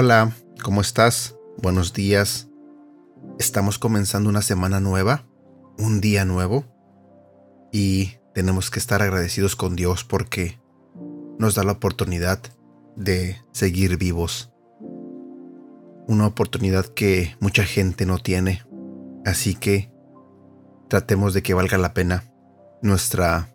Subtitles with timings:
[0.00, 0.32] Hola,
[0.62, 1.34] ¿cómo estás?
[1.60, 2.48] Buenos días.
[3.40, 5.26] Estamos comenzando una semana nueva,
[5.76, 6.66] un día nuevo,
[7.72, 10.60] y tenemos que estar agradecidos con Dios porque
[11.38, 12.40] nos da la oportunidad
[12.94, 14.52] de seguir vivos.
[16.08, 18.64] Una oportunidad que mucha gente no tiene.
[19.26, 19.92] Así que
[20.88, 22.24] tratemos de que valga la pena
[22.80, 23.54] nuestra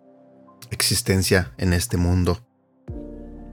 [0.70, 2.46] existencia en este mundo.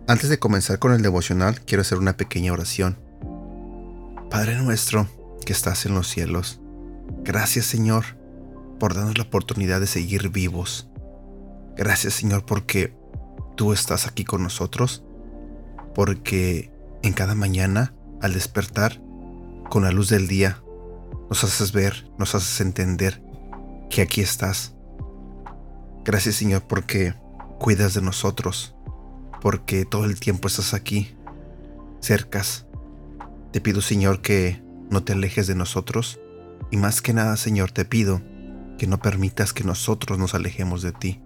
[0.07, 2.99] Antes de comenzar con el devocional, quiero hacer una pequeña oración.
[4.29, 5.09] Padre nuestro
[5.47, 6.61] que estás en los cielos,
[7.25, 8.05] gracias Señor
[8.79, 10.91] por darnos la oportunidad de seguir vivos.
[11.75, 12.95] Gracias Señor porque
[13.57, 15.05] tú estás aquí con nosotros,
[15.95, 16.71] porque
[17.03, 19.01] en cada mañana al despertar,
[19.69, 20.63] con la luz del día,
[21.29, 23.23] nos haces ver, nos haces entender
[23.89, 24.75] que aquí estás.
[26.05, 27.15] Gracias Señor porque
[27.59, 28.75] cuidas de nosotros,
[29.41, 31.15] porque todo el tiempo estás aquí,
[32.01, 32.67] cercas.
[33.53, 36.21] Te pido, Señor, que no te alejes de nosotros
[36.71, 38.23] y más que nada, Señor, te pido
[38.79, 41.21] que no permitas que nosotros nos alejemos de ti.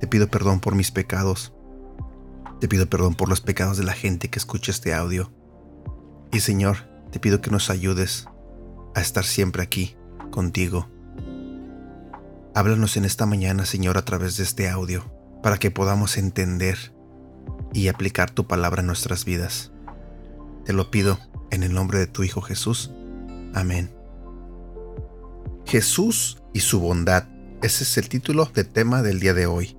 [0.00, 1.54] Te pido perdón por mis pecados.
[2.60, 5.32] Te pido perdón por los pecados de la gente que escucha este audio.
[6.34, 6.78] Y Señor,
[7.12, 8.26] te pido que nos ayudes
[8.96, 9.96] a estar siempre aquí,
[10.32, 10.90] contigo.
[12.56, 15.04] Háblanos en esta mañana, Señor, a través de este audio,
[15.44, 16.92] para que podamos entender
[17.72, 19.70] y aplicar tu palabra en nuestras vidas.
[20.64, 21.20] Te lo pido
[21.52, 22.90] en el nombre de tu Hijo Jesús.
[23.54, 23.94] Amén.
[25.66, 27.28] Jesús y su bondad.
[27.62, 29.76] Ese es el título de tema del día de hoy.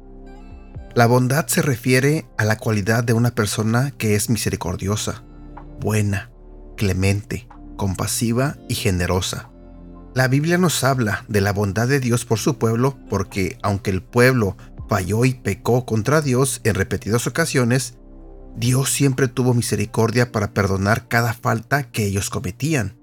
[0.93, 5.25] La bondad se refiere a la cualidad de una persona que es misericordiosa,
[5.81, 6.31] buena,
[6.75, 9.49] clemente, compasiva y generosa.
[10.13, 14.01] La Biblia nos habla de la bondad de Dios por su pueblo porque aunque el
[14.01, 14.55] pueblo
[14.87, 17.97] falló y pecó contra Dios en repetidas ocasiones,
[18.55, 22.97] Dios siempre tuvo misericordia para perdonar cada falta que ellos cometían.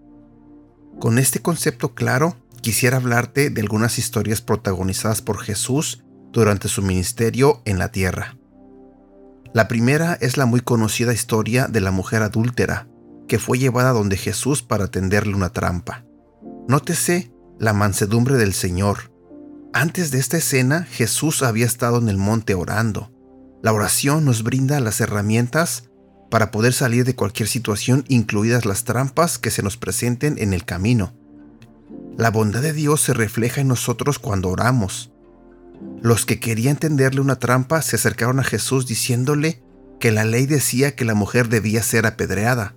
[0.99, 6.03] Con este concepto claro, quisiera hablarte de algunas historias protagonizadas por Jesús
[6.33, 8.37] durante su ministerio en la tierra.
[9.53, 12.89] La primera es la muy conocida historia de la mujer adúltera,
[13.33, 16.05] que fue llevada donde Jesús para tenderle una trampa.
[16.69, 19.11] Nótese la mansedumbre del Señor,
[19.73, 23.11] antes de esta escena, Jesús había estado en el monte orando.
[23.63, 25.89] La oración nos brinda las herramientas
[26.31, 30.67] para poder salir de cualquier situación, incluidas las trampas que se nos presenten en el
[30.67, 31.15] camino.
[32.19, 35.11] La bondad de Dios se refleja en nosotros cuando oramos.
[36.03, 39.63] Los que querían tenderle una trampa se acercaron a Jesús diciéndole
[40.01, 42.77] que la ley decía que la mujer debía ser apedreada.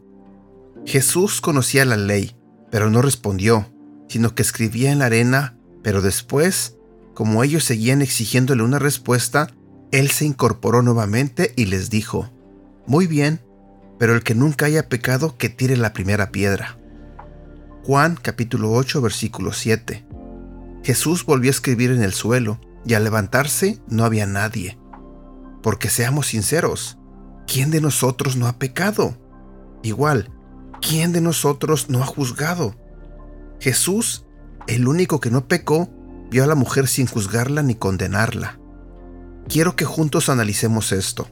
[0.86, 2.36] Jesús conocía la ley,
[2.72, 3.74] pero no respondió,
[4.08, 6.76] sino que escribía en la arena, pero después
[7.16, 9.48] como ellos seguían exigiéndole una respuesta,
[9.92, 12.30] él se incorporó nuevamente y les dijo,
[12.86, 13.42] Muy bien,
[13.98, 16.78] pero el que nunca haya pecado, que tire la primera piedra.
[17.86, 20.06] Juan capítulo 8 versículo 7.
[20.84, 24.78] Jesús volvió a escribir en el suelo, y al levantarse no había nadie.
[25.64, 27.00] Porque seamos sinceros,
[27.48, 29.18] ¿quién de nosotros no ha pecado?
[29.84, 30.32] Igual,
[30.88, 32.76] ¿quién de nosotros no ha juzgado?
[33.60, 34.26] Jesús,
[34.68, 35.90] el único que no pecó,
[36.30, 38.60] vio a la mujer sin juzgarla ni condenarla.
[39.48, 41.28] Quiero que juntos analicemos esto.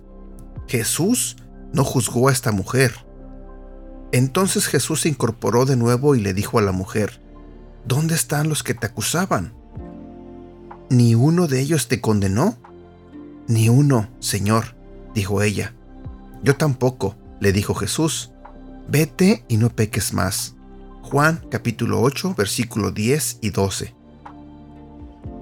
[0.68, 1.38] Jesús
[1.72, 3.06] no juzgó a esta mujer.
[4.12, 7.22] Entonces Jesús se incorporó de nuevo y le dijo a la mujer,
[7.86, 9.54] ¿Dónde están los que te acusaban?
[10.90, 12.58] ¿Ni uno de ellos te condenó?
[13.48, 14.76] Ni uno, Señor,
[15.14, 15.74] dijo ella.
[16.44, 18.33] Yo tampoco, le dijo Jesús.
[18.88, 20.56] Vete y no peques más.
[21.02, 23.96] Juan capítulo 8 versículo 10 y 12.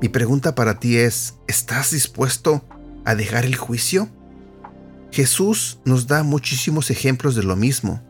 [0.02, 2.64] Mi pregunta para ti es, ¿estás dispuesto
[3.04, 4.10] a dejar el juicio?
[5.12, 8.02] Jesús nos da muchísimos ejemplos de lo mismo.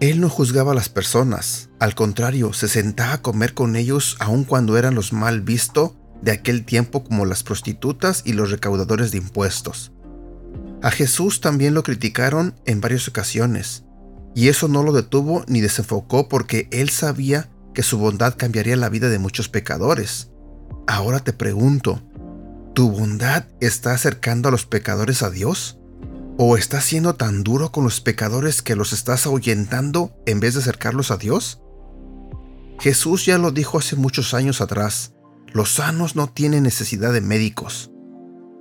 [0.00, 4.44] Él no juzgaba a las personas, al contrario, se sentaba a comer con ellos aun
[4.44, 9.18] cuando eran los mal visto de aquel tiempo como las prostitutas y los recaudadores de
[9.18, 9.92] impuestos.
[10.82, 13.84] A Jesús también lo criticaron en varias ocasiones,
[14.38, 18.88] y eso no lo detuvo ni desenfocó porque él sabía que su bondad cambiaría la
[18.88, 20.30] vida de muchos pecadores.
[20.86, 22.00] Ahora te pregunto,
[22.72, 25.80] ¿tu bondad está acercando a los pecadores a Dios?
[26.36, 30.60] ¿O estás siendo tan duro con los pecadores que los estás ahuyentando en vez de
[30.60, 31.60] acercarlos a Dios?
[32.78, 35.14] Jesús ya lo dijo hace muchos años atrás,
[35.52, 37.90] los sanos no tienen necesidad de médicos.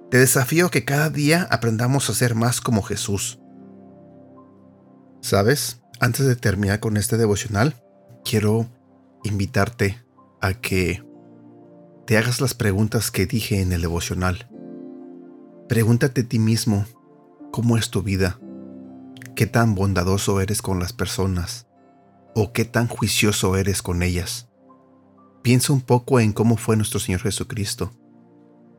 [0.09, 3.37] Te desafío a que cada día aprendamos a ser más como Jesús.
[5.21, 5.81] ¿Sabes?
[5.99, 7.75] Antes de terminar con este devocional,
[8.23, 8.67] quiero
[9.23, 10.03] invitarte
[10.41, 11.03] a que
[12.05, 14.49] te hagas las preguntas que dije en el devocional.
[15.67, 16.85] Pregúntate a ti mismo,
[17.51, 18.39] ¿cómo es tu vida?
[19.35, 21.67] ¿Qué tan bondadoso eres con las personas?
[22.33, 24.47] ¿O qué tan juicioso eres con ellas?
[25.41, 27.91] Piensa un poco en cómo fue nuestro Señor Jesucristo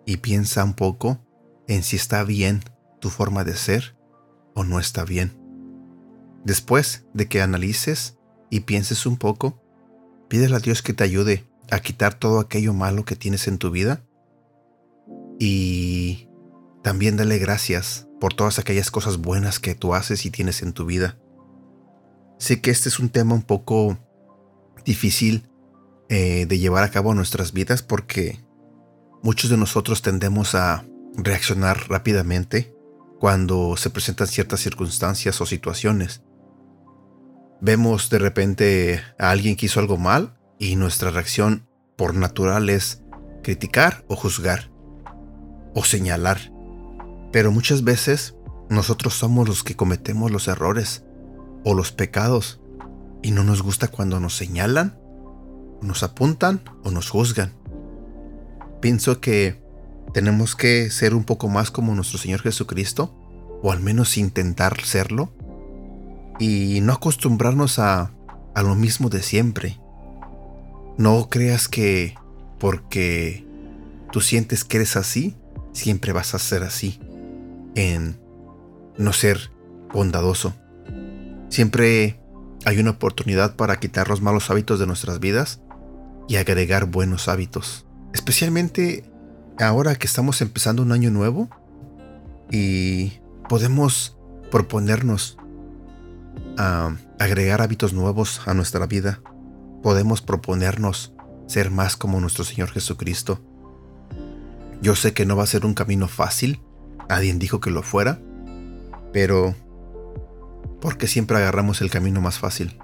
[0.07, 1.19] y piensa un poco
[1.67, 2.63] en si está bien
[3.01, 3.97] tu forma de ser
[4.55, 5.48] o no está bien.
[6.49, 8.17] Después de que analices
[8.49, 9.63] y pienses un poco,
[10.29, 13.71] pídele a Dios que te ayude a quitar todo aquello malo que tienes en tu
[13.71, 14.03] vida
[15.39, 16.31] y
[16.83, 20.87] también dale gracias por todas aquellas cosas buenas que tú haces y tienes en tu
[20.87, 21.19] vida.
[22.39, 23.99] Sé que este es un tema un poco
[24.87, 25.51] difícil
[26.09, 28.43] eh, de llevar a cabo en nuestras vidas porque
[29.23, 32.75] muchos de nosotros tendemos a reaccionar rápidamente
[33.21, 36.23] cuando se presentan ciertas circunstancias o situaciones.
[37.61, 41.67] Vemos de repente a alguien que hizo algo mal y nuestra reacción
[41.97, 43.03] por natural es
[43.43, 44.71] criticar o juzgar
[45.75, 46.53] o señalar.
[47.33, 48.37] Pero muchas veces
[48.69, 51.05] nosotros somos los que cometemos los errores
[51.65, 52.61] o los pecados
[53.23, 54.99] y no nos gusta cuando nos señalan,
[55.83, 57.55] nos apuntan o nos juzgan.
[58.81, 59.61] Pienso que
[60.13, 63.15] tenemos que ser un poco más como nuestro Señor Jesucristo,
[63.63, 65.33] o al menos intentar serlo,
[66.39, 68.13] y no acostumbrarnos a,
[68.55, 69.81] a lo mismo de siempre.
[70.97, 72.15] No creas que
[72.59, 73.47] porque
[74.13, 75.37] tú sientes que eres así,
[75.73, 77.01] siempre vas a ser así,
[77.75, 78.21] en
[78.97, 79.53] no ser
[79.93, 80.55] bondadoso.
[81.49, 82.21] Siempre
[82.65, 85.61] hay una oportunidad para quitar los malos hábitos de nuestras vidas
[86.29, 87.87] y agregar buenos hábitos.
[88.13, 89.11] Especialmente
[89.59, 91.49] ahora que estamos empezando un año nuevo
[92.51, 93.13] y
[93.49, 94.17] podemos
[94.51, 95.38] proponernos
[96.59, 99.21] a agregar hábitos nuevos a nuestra vida.
[99.83, 101.15] Podemos proponernos
[101.47, 103.41] ser más como nuestro Señor Jesucristo.
[104.83, 106.61] Yo sé que no va a ser un camino fácil,
[107.09, 108.21] nadie dijo que lo fuera,
[109.13, 109.55] pero
[110.81, 112.79] ¿por qué siempre agarramos el camino más fácil?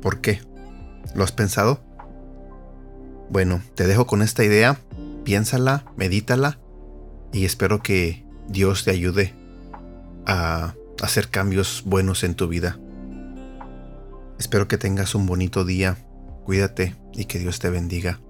[0.00, 0.40] ¿Por qué?
[1.14, 1.80] ¿Lo has pensado?
[3.28, 4.80] Bueno, te dejo con esta idea,
[5.24, 6.58] piénsala, medítala
[7.32, 9.34] y espero que Dios te ayude
[10.26, 12.78] a hacer cambios buenos en tu vida.
[14.38, 15.98] Espero que tengas un bonito día,
[16.44, 18.20] cuídate y que Dios te bendiga.